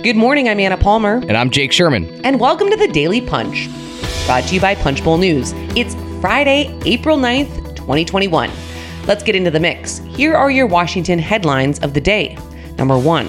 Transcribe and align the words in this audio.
Good 0.00 0.14
morning, 0.14 0.48
I'm 0.48 0.60
Anna 0.60 0.76
Palmer. 0.76 1.14
And 1.26 1.36
I'm 1.36 1.50
Jake 1.50 1.72
Sherman. 1.72 2.24
And 2.24 2.38
welcome 2.38 2.70
to 2.70 2.76
the 2.76 2.86
Daily 2.86 3.20
Punch, 3.20 3.68
brought 4.26 4.44
to 4.44 4.54
you 4.54 4.60
by 4.60 4.76
Punchbowl 4.76 5.18
News. 5.18 5.50
It's 5.74 5.96
Friday, 6.20 6.72
April 6.84 7.18
9th, 7.18 7.74
2021. 7.74 8.48
Let's 9.08 9.24
get 9.24 9.34
into 9.34 9.50
the 9.50 9.58
mix. 9.58 9.98
Here 9.98 10.36
are 10.36 10.52
your 10.52 10.68
Washington 10.68 11.18
headlines 11.18 11.80
of 11.80 11.94
the 11.94 12.00
day. 12.00 12.38
Number 12.78 12.96
one, 12.96 13.28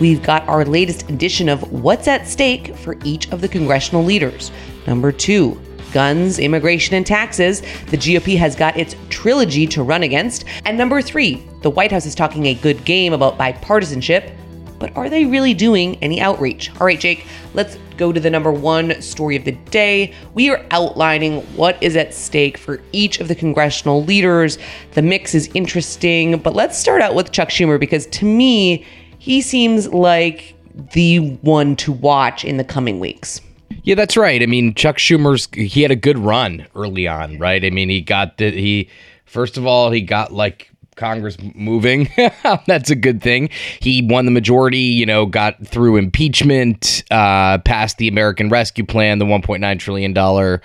we've 0.00 0.20
got 0.20 0.46
our 0.48 0.64
latest 0.64 1.08
edition 1.08 1.48
of 1.48 1.70
What's 1.70 2.08
at 2.08 2.26
Stake 2.26 2.74
for 2.74 2.96
each 3.04 3.30
of 3.30 3.40
the 3.40 3.48
congressional 3.48 4.02
leaders. 4.02 4.50
Number 4.88 5.12
two, 5.12 5.56
guns, 5.92 6.40
immigration, 6.40 6.96
and 6.96 7.06
taxes. 7.06 7.60
The 7.60 7.96
GOP 7.96 8.36
has 8.38 8.56
got 8.56 8.76
its 8.76 8.96
trilogy 9.08 9.68
to 9.68 9.84
run 9.84 10.02
against. 10.02 10.46
And 10.64 10.76
number 10.76 11.00
three, 11.00 11.46
the 11.62 11.70
White 11.70 11.92
House 11.92 12.06
is 12.06 12.16
talking 12.16 12.46
a 12.46 12.54
good 12.54 12.84
game 12.84 13.12
about 13.12 13.38
bipartisanship 13.38 14.34
but 14.78 14.96
are 14.96 15.08
they 15.08 15.24
really 15.24 15.54
doing 15.54 15.96
any 16.02 16.20
outreach? 16.20 16.70
All 16.80 16.86
right, 16.86 16.98
Jake, 16.98 17.26
let's 17.54 17.76
go 17.96 18.12
to 18.12 18.20
the 18.20 18.30
number 18.30 18.52
one 18.52 19.00
story 19.02 19.36
of 19.36 19.44
the 19.44 19.52
day. 19.52 20.14
We 20.34 20.50
are 20.50 20.64
outlining 20.70 21.42
what 21.56 21.82
is 21.82 21.96
at 21.96 22.14
stake 22.14 22.56
for 22.56 22.80
each 22.92 23.20
of 23.20 23.28
the 23.28 23.34
congressional 23.34 24.04
leaders. 24.04 24.58
The 24.92 25.02
mix 25.02 25.34
is 25.34 25.50
interesting, 25.54 26.38
but 26.38 26.54
let's 26.54 26.78
start 26.78 27.02
out 27.02 27.14
with 27.14 27.32
Chuck 27.32 27.48
Schumer 27.48 27.78
because 27.78 28.06
to 28.06 28.24
me, 28.24 28.86
he 29.18 29.40
seems 29.40 29.88
like 29.88 30.54
the 30.92 31.18
one 31.42 31.74
to 31.76 31.92
watch 31.92 32.44
in 32.44 32.56
the 32.56 32.64
coming 32.64 33.00
weeks. 33.00 33.40
Yeah, 33.82 33.94
that's 33.94 34.16
right. 34.16 34.42
I 34.42 34.46
mean, 34.46 34.74
Chuck 34.74 34.96
Schumer's 34.96 35.48
he 35.52 35.82
had 35.82 35.90
a 35.90 35.96
good 35.96 36.18
run 36.18 36.66
early 36.74 37.08
on, 37.08 37.38
right? 37.38 37.64
I 37.64 37.70
mean, 37.70 37.88
he 37.88 38.00
got 38.00 38.38
the 38.38 38.50
he 38.50 38.88
first 39.24 39.56
of 39.56 39.66
all, 39.66 39.90
he 39.90 40.00
got 40.00 40.32
like 40.32 40.67
Congress 40.98 41.36
moving. 41.54 42.10
That's 42.66 42.90
a 42.90 42.94
good 42.94 43.22
thing. 43.22 43.48
He 43.80 44.02
won 44.02 44.26
the 44.26 44.30
majority, 44.30 44.78
you 44.78 45.06
know, 45.06 45.24
got 45.24 45.66
through 45.66 45.96
impeachment, 45.96 47.04
uh, 47.10 47.58
passed 47.58 47.96
the 47.96 48.08
American 48.08 48.50
Rescue 48.50 48.84
Plan, 48.84 49.18
the 49.18 49.24
$1.9 49.24 49.78
trillion 49.78 50.60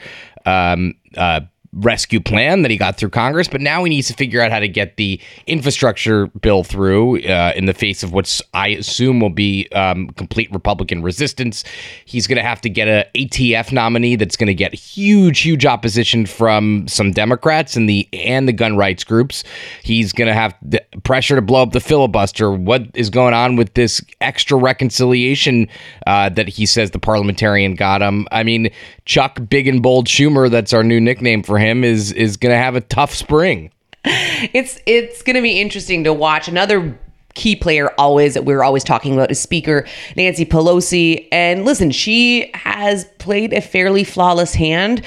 um, 0.46 0.96
uh, 1.16 1.42
rescue 1.74 2.20
plan 2.20 2.62
that 2.62 2.72
he 2.72 2.78
got 2.78 2.98
through 2.98 3.10
Congress, 3.10 3.48
but 3.48 3.60
now 3.60 3.84
he 3.84 3.90
needs 3.90 4.08
to 4.08 4.14
figure 4.14 4.42
out 4.42 4.52
how 4.52 4.60
to 4.60 4.68
get 4.68 4.98
the 4.98 5.20
infrastructure 5.48 6.28
bill 6.28 6.64
through 6.64 7.22
uh, 7.24 7.54
in 7.56 7.66
the 7.66 7.74
face 7.74 8.04
of 8.04 8.14
what 8.14 8.42
I 8.54 8.70
assume 8.70 9.20
will 9.20 9.30
be 9.30 9.68
um, 9.70 10.10
complete 10.10 10.52
Republican 10.52 11.02
resistance. 11.02 11.64
He's 12.06 12.28
going 12.28 12.38
to 12.38 12.44
have 12.44 12.62
to 12.62 12.70
get 12.70 12.88
a 12.88 13.10
ATF 13.16 13.72
nominee 13.72 14.16
that's 14.16 14.36
going 14.36 14.48
to 14.48 14.54
get 14.54 14.74
huge, 14.74 15.40
huge 15.40 15.66
opposition 15.66 16.26
from 16.26 16.88
some 16.88 17.12
Democrats 17.12 17.76
and 17.76 17.90
the 17.90 18.08
and 18.14 18.48
the 18.48 18.54
gun 18.54 18.78
rights 18.78 19.04
groups. 19.04 19.44
He's 19.82 20.14
going 20.14 20.28
to 20.28 20.34
have 20.34 20.56
pressure 21.04 21.36
to 21.36 21.42
blow 21.42 21.64
up 21.64 21.72
the 21.72 21.80
filibuster. 21.80 22.52
What 22.52 22.84
is 22.94 23.10
going 23.10 23.34
on 23.34 23.56
with 23.56 23.74
this 23.74 24.02
extra 24.22 24.58
reconciliation 24.58 25.68
uh, 26.06 26.30
that 26.30 26.48
he 26.48 26.66
says 26.66 26.92
the 26.92 27.00
parliamentarian 27.00 27.76
got 27.76 28.02
him? 28.02 28.28
I 28.32 28.44
mean, 28.44 28.70
Chuck 29.06 29.40
Big 29.50 29.68
and 29.68 29.82
Bold 29.82 30.08
Schumer, 30.08 30.50
that's 30.50 30.74
our 30.74 30.84
new 30.84 31.02
nickname 31.02 31.42
for 31.42 31.58
him 31.58 31.63
is 31.64 32.12
is 32.12 32.38
going 32.38 32.52
to 32.54 32.58
have 32.58 32.76
a 32.76 32.82
tough 32.82 33.14
spring. 33.14 33.72
It's 34.06 34.80
it's 34.86 35.22
going 35.22 35.38
to 35.38 35.42
be 35.42 35.62
interesting 35.62 36.04
to 36.04 36.14
watch. 36.14 36.48
Another 36.48 36.98
key 37.34 37.56
player 37.56 37.90
always 37.98 38.34
that 38.36 38.46
we're 38.46 38.64
always 38.64 38.84
talking 38.84 39.14
about 39.14 39.32
is 39.32 39.40
Speaker 39.40 39.88
Nancy 40.16 40.46
Pelosi. 40.46 41.28
And 41.32 41.66
listen, 41.66 41.92
she 41.92 42.52
has 42.54 43.08
played 43.24 43.54
a 43.54 43.62
fairly 43.62 44.04
flawless 44.04 44.54
hand 44.54 45.02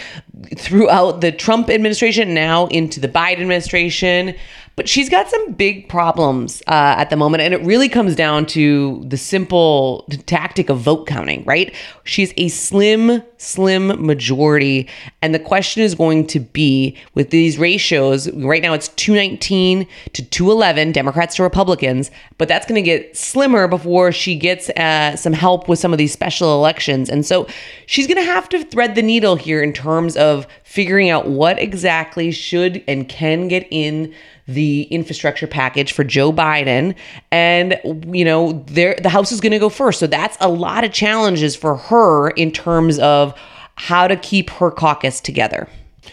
throughout 0.56 1.20
the 1.20 1.30
Trump 1.30 1.68
administration, 1.70 2.34
now 2.34 2.66
into 2.68 2.98
the 2.98 3.08
Biden 3.08 3.40
administration. 3.40 4.34
But 4.76 4.90
she's 4.90 5.08
got 5.08 5.30
some 5.30 5.52
big 5.52 5.88
problems 5.88 6.62
uh, 6.66 6.96
at 6.98 7.08
the 7.08 7.16
moment. 7.16 7.42
And 7.42 7.54
it 7.54 7.62
really 7.62 7.88
comes 7.88 8.14
down 8.14 8.44
to 8.46 9.02
the 9.06 9.16
simple 9.16 10.06
tactic 10.26 10.68
of 10.68 10.80
vote 10.80 11.06
counting, 11.06 11.42
right? 11.44 11.74
She's 12.04 12.34
a 12.36 12.48
slim, 12.48 13.22
slim 13.38 14.04
majority. 14.04 14.86
And 15.22 15.34
the 15.34 15.38
question 15.38 15.82
is 15.82 15.94
going 15.94 16.26
to 16.26 16.40
be 16.40 16.94
with 17.14 17.30
these 17.30 17.56
ratios, 17.56 18.30
right 18.32 18.60
now 18.60 18.74
it's 18.74 18.88
219 18.88 19.86
to 20.12 20.22
211, 20.22 20.92
Democrats 20.92 21.36
to 21.36 21.42
Republicans, 21.42 22.10
but 22.36 22.46
that's 22.46 22.66
going 22.66 22.76
to 22.76 22.82
get 22.82 23.16
slimmer 23.16 23.66
before 23.68 24.12
she 24.12 24.36
gets 24.36 24.68
uh, 24.70 25.16
some 25.16 25.32
help 25.32 25.70
with 25.70 25.78
some 25.78 25.92
of 25.92 25.98
these 25.98 26.12
special 26.12 26.52
elections. 26.54 27.08
And 27.08 27.24
so 27.24 27.46
she's 27.86 28.05
going 28.06 28.18
to 28.18 28.30
have 28.30 28.48
to 28.50 28.64
thread 28.64 28.94
the 28.94 29.02
needle 29.02 29.36
here 29.36 29.62
in 29.62 29.72
terms 29.72 30.16
of 30.16 30.46
figuring 30.62 31.10
out 31.10 31.28
what 31.28 31.58
exactly 31.60 32.30
should 32.30 32.82
and 32.86 33.08
can 33.08 33.48
get 33.48 33.66
in 33.70 34.14
the 34.48 34.82
infrastructure 34.84 35.46
package 35.46 35.92
for 35.92 36.04
Joe 36.04 36.32
Biden. 36.32 36.94
And, 37.30 37.78
you 38.14 38.24
know, 38.24 38.52
the 38.66 39.08
House 39.08 39.32
is 39.32 39.40
going 39.40 39.52
to 39.52 39.58
go 39.58 39.68
first. 39.68 40.00
So 40.00 40.06
that's 40.06 40.36
a 40.40 40.48
lot 40.48 40.84
of 40.84 40.92
challenges 40.92 41.56
for 41.56 41.76
her 41.76 42.30
in 42.30 42.52
terms 42.52 42.98
of 42.98 43.38
how 43.76 44.06
to 44.08 44.16
keep 44.16 44.50
her 44.50 44.70
caucus 44.70 45.20
together. 45.20 45.68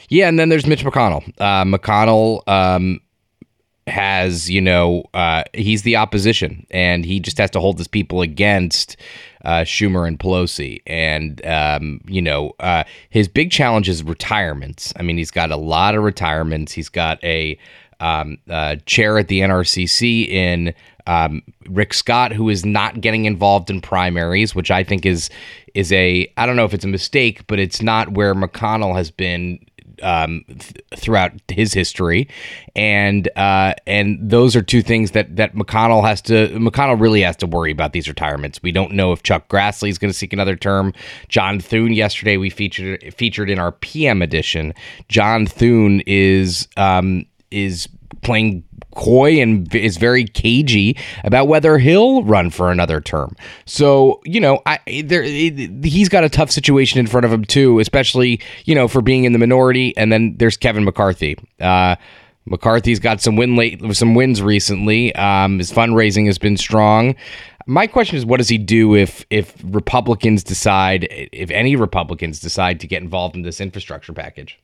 Yeah, 0.09 0.27
and 0.27 0.39
then 0.39 0.49
there's 0.49 0.65
Mitch 0.65 0.83
McConnell. 0.83 1.23
Uh, 1.39 1.63
McConnell 1.63 2.47
um, 2.47 2.99
has, 3.87 4.49
you 4.49 4.61
know, 4.61 5.03
uh, 5.13 5.43
he's 5.53 5.83
the 5.83 5.95
opposition, 5.95 6.65
and 6.71 7.05
he 7.05 7.19
just 7.19 7.37
has 7.37 7.49
to 7.51 7.59
hold 7.59 7.77
his 7.77 7.87
people 7.87 8.21
against 8.21 8.97
uh, 9.43 9.61
Schumer 9.61 10.07
and 10.07 10.17
Pelosi. 10.19 10.81
And, 10.87 11.45
um, 11.45 12.01
you 12.05 12.21
know, 12.21 12.53
uh, 12.59 12.83
his 13.09 13.27
big 13.27 13.51
challenge 13.51 13.89
is 13.89 14.03
retirements. 14.03 14.93
I 14.97 15.03
mean, 15.03 15.17
he's 15.17 15.31
got 15.31 15.51
a 15.51 15.57
lot 15.57 15.95
of 15.95 16.03
retirements. 16.03 16.71
He's 16.71 16.89
got 16.89 17.23
a 17.23 17.57
um, 17.99 18.37
uh, 18.49 18.77
chair 18.85 19.17
at 19.17 19.27
the 19.27 19.41
NRCC 19.41 20.27
in 20.27 20.73
um, 21.07 21.41
Rick 21.69 21.93
Scott, 21.93 22.31
who 22.31 22.49
is 22.49 22.65
not 22.65 23.01
getting 23.01 23.25
involved 23.25 23.69
in 23.69 23.81
primaries, 23.81 24.55
which 24.55 24.71
I 24.71 24.83
think 24.83 25.05
is 25.05 25.29
is 25.73 25.91
a 25.91 26.31
I 26.37 26.45
don't 26.45 26.55
know 26.55 26.65
if 26.65 26.73
it's 26.73 26.85
a 26.85 26.89
mistake, 26.89 27.45
but 27.47 27.59
it's 27.59 27.81
not 27.81 28.13
where 28.13 28.33
McConnell 28.35 28.95
has 28.95 29.11
been 29.11 29.59
um, 30.01 30.43
th- 30.47 30.75
throughout 30.95 31.31
his 31.47 31.73
history, 31.73 32.27
and 32.75 33.29
uh, 33.35 33.73
and 33.85 34.17
those 34.21 34.55
are 34.55 34.61
two 34.61 34.81
things 34.81 35.11
that 35.11 35.35
that 35.35 35.55
McConnell 35.55 36.03
has 36.03 36.21
to 36.23 36.49
McConnell 36.49 36.99
really 36.99 37.21
has 37.21 37.35
to 37.37 37.47
worry 37.47 37.71
about 37.71 37.93
these 37.93 38.07
retirements. 38.07 38.61
We 38.63 38.71
don't 38.71 38.93
know 38.93 39.11
if 39.11 39.23
Chuck 39.23 39.47
Grassley 39.49 39.89
is 39.89 39.97
going 39.97 40.11
to 40.11 40.17
seek 40.17 40.33
another 40.33 40.55
term. 40.55 40.93
John 41.27 41.59
Thune 41.59 41.93
yesterday 41.93 42.37
we 42.37 42.49
featured 42.49 43.13
featured 43.13 43.49
in 43.49 43.59
our 43.59 43.71
PM 43.71 44.21
edition. 44.21 44.73
John 45.09 45.45
Thune 45.45 46.01
is 46.07 46.67
um, 46.77 47.25
is 47.51 47.87
playing 48.21 48.63
coy 48.95 49.41
and 49.41 49.73
is 49.75 49.97
very 49.97 50.25
cagey 50.25 50.97
about 51.23 51.47
whether 51.47 51.77
he'll 51.77 52.23
run 52.23 52.49
for 52.49 52.71
another 52.71 53.01
term. 53.01 53.35
So 53.65 54.21
you 54.25 54.39
know, 54.39 54.61
I 54.65 54.79
there 55.05 55.23
he's 55.23 56.09
got 56.09 56.23
a 56.23 56.29
tough 56.29 56.51
situation 56.51 56.99
in 56.99 57.07
front 57.07 57.25
of 57.25 57.33
him 57.33 57.45
too, 57.45 57.79
especially 57.79 58.41
you 58.65 58.75
know 58.75 58.87
for 58.87 59.01
being 59.01 59.23
in 59.25 59.33
the 59.33 59.39
minority. 59.39 59.95
And 59.97 60.11
then 60.11 60.35
there's 60.37 60.57
Kevin 60.57 60.83
McCarthy. 60.83 61.37
Uh, 61.59 61.95
McCarthy's 62.45 62.99
got 62.99 63.21
some 63.21 63.35
win 63.35 63.55
late, 63.55 63.81
some 63.95 64.15
wins 64.15 64.41
recently. 64.41 65.15
Um, 65.15 65.59
his 65.59 65.71
fundraising 65.71 66.25
has 66.25 66.37
been 66.37 66.57
strong. 66.57 67.15
My 67.65 67.87
question 67.87 68.17
is, 68.17 68.25
what 68.25 68.37
does 68.37 68.49
he 68.49 68.57
do 68.57 68.95
if 68.95 69.25
if 69.29 69.55
Republicans 69.63 70.43
decide, 70.43 71.07
if 71.09 71.49
any 71.51 71.75
Republicans 71.75 72.39
decide 72.39 72.81
to 72.81 72.87
get 72.87 73.01
involved 73.01 73.35
in 73.35 73.43
this 73.43 73.61
infrastructure 73.61 74.11
package? 74.11 74.59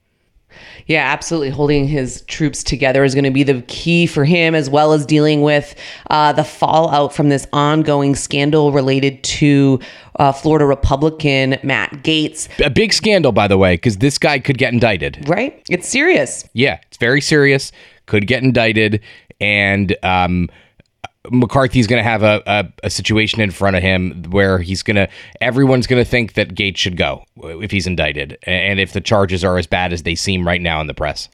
Yeah, 0.88 1.12
absolutely. 1.12 1.50
Holding 1.50 1.88
his 1.88 2.22
troops 2.24 2.64
together 2.64 3.04
is 3.04 3.14
going 3.14 3.26
to 3.26 3.32
be 3.32 3.44
the 3.44 3.62
key 3.64 4.08
for 4.08 4.26
him, 4.26 4.56
as 4.56 4.70
well 4.70 4.94
as 4.94 5.06
dealing 5.06 5.42
with 5.42 5.76
uh, 6.10 6.34
the 6.34 6.44
fallout 6.44 7.14
from 7.14 7.30
this 7.30 7.48
ongoing 7.54 8.16
scandal 8.16 8.72
related 8.72 9.24
to 9.24 9.80
uh, 10.18 10.32
Florida 10.32 10.66
Republican 10.66 11.58
Matt 11.64 11.92
Gaetz. 12.04 12.50
A 12.66 12.70
big 12.70 12.94
scandal, 12.94 13.32
by 13.32 13.48
the 13.48 13.58
way, 13.58 13.76
because 13.76 13.98
this 13.98 14.18
guy 14.18 14.40
could 14.40 14.58
get 14.58 14.74
indicted. 14.74 15.28
Right? 15.30 15.62
It's 15.70 15.88
serious. 15.88 16.48
Yeah, 16.54 16.80
it's 16.88 16.98
very 16.98 17.22
serious. 17.22 17.72
Could 18.06 18.28
get 18.28 18.44
indicted. 18.44 19.02
And, 19.40 19.96
um, 20.04 20.50
McCarthy's 21.32 21.88
going 21.88 22.00
to 22.00 22.10
have 22.10 22.24
a, 22.24 22.42
a, 22.46 22.66
a, 22.84 22.90
situation 22.90 23.42
in 23.42 23.52
front 23.52 23.76
of 23.76 23.84
him 23.84 24.24
where 24.30 24.60
he's 24.60 24.84
going 24.84 24.96
to, 24.96 25.08
everyone's 25.42 25.88
going 25.88 26.04
to 26.04 26.10
think 26.10 26.34
that 26.34 26.56
Gaetz 26.56 26.78
should 26.78 26.98
go 26.98 27.24
if 27.38 27.72
he's 27.72 27.88
indicted 27.88 28.38
and 28.44 28.80
if 28.80 28.94
the 28.94 29.02
charges 29.02 29.44
are 29.44 29.58
as 29.58 29.68
bad 29.68 29.94
as 29.94 30.04
they 30.04 30.16
seem 30.16 30.46
right 30.46 30.62
now 30.62 30.82
in 30.82 30.88
the 30.88 30.94
press. 30.94 31.30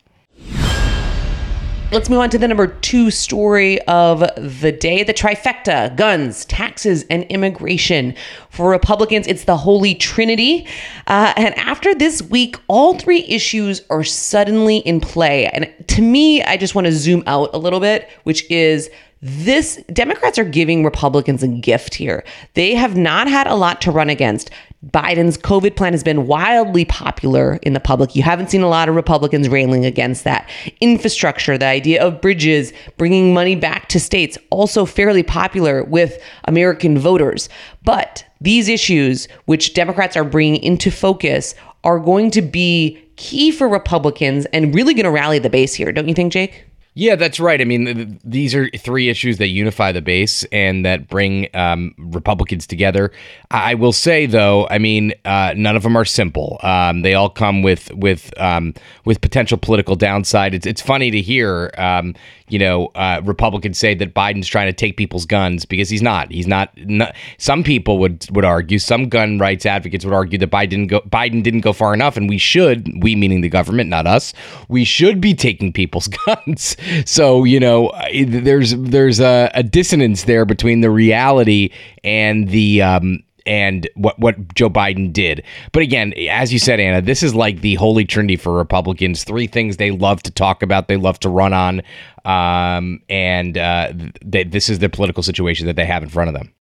Let's 1.91 2.09
move 2.09 2.19
on 2.19 2.29
to 2.31 2.39
the 2.39 2.47
number 2.47 2.67
two 2.67 3.11
story 3.11 3.79
of 3.83 4.19
the 4.35 4.71
day 4.71 5.03
the 5.03 5.13
trifecta 5.13 5.95
guns, 5.95 6.43
taxes, 6.45 7.05
and 7.11 7.23
immigration. 7.25 8.15
For 8.49 8.69
Republicans, 8.69 9.27
it's 9.27 9.43
the 9.43 9.55
Holy 9.55 9.93
Trinity. 9.93 10.67
Uh, 11.05 11.33
and 11.37 11.55
after 11.55 11.93
this 11.93 12.23
week, 12.23 12.57
all 12.67 12.97
three 12.97 13.23
issues 13.27 13.81
are 13.91 14.03
suddenly 14.03 14.79
in 14.79 14.99
play. 14.99 15.45
And 15.47 15.71
to 15.89 16.01
me, 16.01 16.41
I 16.43 16.57
just 16.57 16.73
want 16.73 16.85
to 16.85 16.91
zoom 16.91 17.23
out 17.27 17.51
a 17.53 17.57
little 17.57 17.79
bit, 17.79 18.09
which 18.23 18.49
is 18.51 18.89
this 19.21 19.81
Democrats 19.91 20.37
are 20.37 20.43
giving 20.43 20.83
Republicans 20.83 21.41
a 21.41 21.47
gift 21.47 21.95
here. 21.95 22.23
They 22.53 22.75
have 22.75 22.95
not 22.95 23.27
had 23.27 23.47
a 23.47 23.55
lot 23.55 23.81
to 23.81 23.91
run 23.91 24.09
against. 24.09 24.51
Biden's 24.85 25.37
COVID 25.37 25.75
plan 25.75 25.93
has 25.93 26.03
been 26.03 26.27
wildly 26.27 26.85
popular 26.85 27.57
in 27.63 27.73
the 27.73 27.79
public. 27.79 28.15
You 28.15 28.21
haven't 28.21 28.51
seen 28.51 28.61
a 28.61 28.67
lot 28.67 28.87
of 28.87 28.95
Republicans 28.95 29.49
railing 29.49 29.83
against 29.83 30.25
that. 30.25 30.47
Infrastructure, 30.79 31.57
the 31.57 31.65
idea 31.65 32.03
of 32.03 32.21
bridges, 32.21 32.71
bringing 32.97 33.33
money 33.33 33.55
back 33.55 33.89
to 33.89 33.99
states, 33.99 34.37
also 34.51 34.85
fairly 34.85 35.23
popular 35.23 35.83
with 35.83 36.21
American 36.43 36.99
voters. 36.99 37.49
But 37.83 38.25
these 38.41 38.69
issues, 38.69 39.27
which 39.45 39.73
Democrats 39.73 40.15
are 40.15 40.23
bringing 40.23 40.61
into 40.61 40.91
focus, 40.91 41.55
are 41.83 41.99
going 41.99 42.29
to 42.31 42.43
be 42.43 43.01
key 43.15 43.49
for 43.51 43.67
Republicans 43.67 44.45
and 44.47 44.75
really 44.75 44.93
going 44.93 45.05
to 45.05 45.11
rally 45.11 45.39
the 45.39 45.49
base 45.49 45.73
here, 45.73 45.91
don't 45.91 46.07
you 46.07 46.13
think, 46.13 46.31
Jake? 46.31 46.65
Yeah, 46.97 47.17
that's 47.17 47.41
right. 47.41 47.59
I 47.59 47.65
mean, 47.65 47.85
th- 47.85 48.07
these 48.23 48.55
are 48.55 48.69
three 48.69 49.09
issues 49.09 49.37
that 49.39 49.47
unify 49.47 49.91
the 49.91 50.01
base 50.01 50.45
and 50.45 50.85
that 50.85 51.09
bring 51.09 51.49
um, 51.53 51.93
Republicans 51.97 52.65
together. 52.65 53.11
I 53.51 53.73
will 53.75 53.91
say, 53.91 54.25
though, 54.25 54.65
I 54.69 54.77
mean, 54.77 55.13
uh, 55.25 55.53
none 55.57 55.75
of 55.75 55.83
them 55.83 55.97
are 55.97 56.05
simple. 56.05 56.57
Um, 56.63 57.01
they 57.01 57.13
all 57.13 57.29
come 57.29 57.63
with 57.63 57.93
with 57.93 58.31
um, 58.39 58.73
with 59.03 59.19
potential 59.19 59.57
political 59.57 59.97
downside. 59.97 60.53
It's 60.53 60.65
it's 60.65 60.81
funny 60.81 61.11
to 61.11 61.21
hear, 61.21 61.73
um, 61.77 62.15
you 62.47 62.59
know, 62.59 62.87
uh, 62.95 63.21
Republicans 63.23 63.77
say 63.77 63.95
that 63.95 64.13
Biden's 64.13 64.47
trying 64.47 64.67
to 64.67 64.73
take 64.73 64.97
people's 64.97 65.25
guns 65.25 65.65
because 65.65 65.89
he's 65.89 66.01
not. 66.01 66.31
He's 66.31 66.47
not. 66.47 66.71
not 66.77 67.15
some 67.37 67.63
people 67.63 67.97
would 67.99 68.25
would 68.31 68.45
argue. 68.45 68.79
Some 68.79 69.09
gun 69.09 69.39
rights 69.39 69.65
advocates 69.65 70.05
would 70.05 70.13
argue 70.13 70.37
that 70.39 70.51
Biden 70.51 70.69
didn't 70.69 70.87
go. 70.87 71.01
Biden 71.01 71.43
didn't 71.43 71.61
go 71.61 71.73
far 71.73 71.93
enough, 71.93 72.17
and 72.17 72.29
we 72.29 72.37
should. 72.37 73.03
We 73.03 73.15
meaning 73.15 73.41
the 73.41 73.49
government, 73.49 73.89
not 73.89 74.07
us. 74.07 74.33
We 74.67 74.83
should 74.83 75.19
be 75.19 75.33
taking 75.33 75.73
people's 75.73 76.07
guns 76.25 76.75
so 77.05 77.43
you 77.43 77.59
know 77.59 77.91
there's 78.25 78.75
there's 78.75 79.19
a, 79.19 79.51
a, 79.53 79.63
dissonance 79.63 80.23
there 80.23 80.45
between 80.45 80.81
the 80.81 80.89
reality 80.89 81.71
and 82.03 82.49
the 82.49 82.81
um, 82.81 83.23
and 83.45 83.87
what 83.95 84.17
what 84.19 84.53
Joe 84.55 84.69
Biden 84.69 85.11
did. 85.11 85.43
But 85.71 85.83
again, 85.83 86.13
as 86.29 86.51
you 86.51 86.59
said, 86.59 86.79
Anna, 86.79 87.01
this 87.01 87.23
is 87.23 87.35
like 87.35 87.61
the 87.61 87.75
holy 87.75 88.05
trinity 88.05 88.35
for 88.35 88.53
Republicans. 88.53 89.23
Three 89.23 89.47
things 89.47 89.77
they 89.77 89.91
love 89.91 90.23
to 90.23 90.31
talk 90.31 90.63
about, 90.63 90.87
they 90.87 90.97
love 90.97 91.19
to 91.21 91.29
run 91.29 91.53
on, 91.53 91.81
um, 92.25 93.01
and 93.09 93.57
uh, 93.57 93.93
this 94.23 94.69
is 94.69 94.79
the 94.79 94.89
political 94.89 95.23
situation 95.23 95.67
that 95.67 95.75
they 95.75 95.85
have 95.85 96.03
in 96.03 96.09
front 96.09 96.29
of 96.29 96.33
them. 96.33 96.51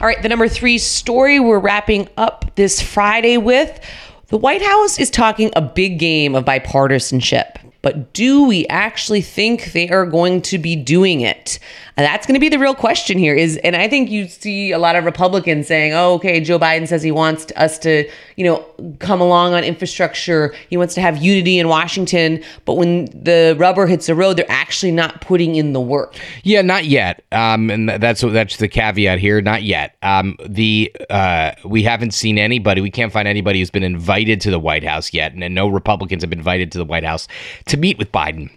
All 0.00 0.06
right, 0.06 0.22
the 0.22 0.28
number 0.28 0.46
three 0.46 0.78
story 0.78 1.40
we're 1.40 1.58
wrapping 1.58 2.08
up 2.16 2.54
this 2.54 2.80
Friday 2.80 3.36
with. 3.36 3.80
The 4.28 4.36
White 4.36 4.62
House 4.62 4.98
is 4.98 5.10
talking 5.10 5.50
a 5.56 5.62
big 5.62 5.98
game 5.98 6.36
of 6.36 6.44
bipartisanship. 6.44 7.58
But 7.80 8.12
do 8.12 8.44
we 8.44 8.66
actually 8.66 9.22
think 9.22 9.72
they 9.72 9.88
are 9.88 10.04
going 10.04 10.42
to 10.42 10.58
be 10.58 10.76
doing 10.76 11.20
it? 11.20 11.58
And 11.98 12.04
that's 12.04 12.28
going 12.28 12.34
to 12.34 12.40
be 12.40 12.48
the 12.48 12.60
real 12.60 12.76
question 12.76 13.18
here 13.18 13.34
is 13.34 13.56
and 13.64 13.74
I 13.74 13.88
think 13.88 14.08
you 14.08 14.28
see 14.28 14.70
a 14.70 14.78
lot 14.78 14.94
of 14.94 15.04
Republicans 15.04 15.66
saying, 15.66 15.94
"Oh, 15.94 16.14
okay, 16.14 16.40
Joe 16.40 16.56
Biden 16.56 16.86
says 16.86 17.02
he 17.02 17.10
wants 17.10 17.50
us 17.56 17.76
to, 17.80 18.08
you 18.36 18.44
know, 18.44 18.64
come 19.00 19.20
along 19.20 19.54
on 19.54 19.64
infrastructure. 19.64 20.54
He 20.70 20.76
wants 20.76 20.94
to 20.94 21.00
have 21.00 21.16
unity 21.16 21.58
in 21.58 21.66
Washington, 21.66 22.44
but 22.66 22.74
when 22.74 23.06
the 23.06 23.56
rubber 23.58 23.88
hits 23.88 24.06
the 24.06 24.14
road, 24.14 24.36
they're 24.36 24.46
actually 24.48 24.92
not 24.92 25.20
putting 25.22 25.56
in 25.56 25.72
the 25.72 25.80
work." 25.80 26.14
Yeah, 26.44 26.62
not 26.62 26.84
yet. 26.84 27.24
Um, 27.32 27.68
and 27.68 27.88
that's 27.88 28.20
that's 28.20 28.58
the 28.58 28.68
caveat 28.68 29.18
here, 29.18 29.40
not 29.40 29.64
yet. 29.64 29.96
Um, 30.02 30.36
the 30.46 30.94
uh, 31.10 31.54
we 31.64 31.82
haven't 31.82 32.14
seen 32.14 32.38
anybody, 32.38 32.80
we 32.80 32.92
can't 32.92 33.12
find 33.12 33.26
anybody 33.26 33.58
who's 33.58 33.70
been 33.70 33.82
invited 33.82 34.40
to 34.42 34.52
the 34.52 34.60
White 34.60 34.84
House 34.84 35.12
yet, 35.12 35.32
and 35.32 35.52
no 35.52 35.66
Republicans 35.66 36.22
have 36.22 36.30
been 36.30 36.38
invited 36.38 36.70
to 36.70 36.78
the 36.78 36.84
White 36.84 37.04
House 37.04 37.26
to 37.66 37.76
meet 37.76 37.98
with 37.98 38.12
Biden 38.12 38.50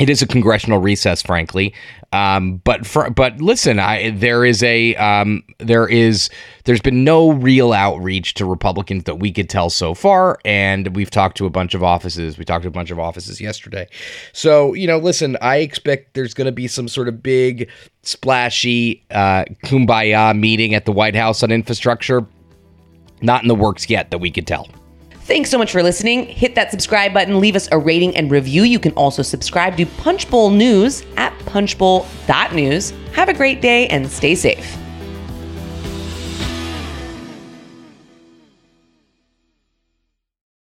it 0.00 0.10
is 0.10 0.22
a 0.22 0.26
congressional 0.26 0.80
recess, 0.80 1.22
frankly. 1.22 1.72
Um, 2.12 2.56
but 2.64 2.84
for, 2.84 3.10
but 3.10 3.40
listen, 3.40 3.78
I 3.78 4.10
there 4.10 4.44
is 4.44 4.60
a 4.64 4.96
um, 4.96 5.44
there 5.58 5.86
is 5.86 6.30
there's 6.64 6.80
been 6.80 7.04
no 7.04 7.30
real 7.30 7.72
outreach 7.72 8.34
to 8.34 8.44
Republicans 8.44 9.04
that 9.04 9.16
we 9.16 9.30
could 9.30 9.48
tell 9.48 9.70
so 9.70 9.94
far, 9.94 10.38
and 10.44 10.96
we've 10.96 11.10
talked 11.10 11.36
to 11.36 11.46
a 11.46 11.50
bunch 11.50 11.74
of 11.74 11.84
offices. 11.84 12.38
We 12.38 12.44
talked 12.44 12.62
to 12.62 12.68
a 12.68 12.72
bunch 12.72 12.90
of 12.90 12.98
offices 12.98 13.40
yesterday. 13.40 13.86
So 14.32 14.74
you 14.74 14.88
know, 14.88 14.98
listen, 14.98 15.36
I 15.40 15.58
expect 15.58 16.14
there's 16.14 16.34
going 16.34 16.46
to 16.46 16.52
be 16.52 16.66
some 16.66 16.88
sort 16.88 17.06
of 17.06 17.22
big 17.22 17.70
splashy 18.02 19.04
uh, 19.12 19.44
kumbaya 19.64 20.36
meeting 20.36 20.74
at 20.74 20.86
the 20.86 20.92
White 20.92 21.14
House 21.14 21.44
on 21.44 21.52
infrastructure. 21.52 22.26
Not 23.22 23.42
in 23.42 23.48
the 23.48 23.54
works 23.54 23.88
yet 23.88 24.10
that 24.10 24.18
we 24.18 24.32
could 24.32 24.46
tell. 24.46 24.68
Thanks 25.24 25.48
so 25.48 25.56
much 25.56 25.72
for 25.72 25.82
listening. 25.82 26.26
Hit 26.26 26.54
that 26.56 26.70
subscribe 26.70 27.14
button, 27.14 27.40
leave 27.40 27.56
us 27.56 27.66
a 27.72 27.78
rating 27.78 28.14
and 28.14 28.30
review. 28.30 28.64
You 28.64 28.78
can 28.78 28.92
also 28.92 29.22
subscribe 29.22 29.74
to 29.78 29.86
Punchbowl 29.86 30.50
News 30.50 31.02
at 31.16 31.32
punchbowl.news. 31.46 32.92
Have 33.14 33.30
a 33.30 33.34
great 33.34 33.62
day 33.62 33.86
and 33.88 34.06
stay 34.06 34.34
safe. 34.34 34.83